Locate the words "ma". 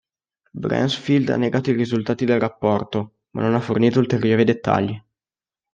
3.35-3.43